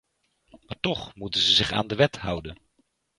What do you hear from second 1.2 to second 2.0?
ze zich aan de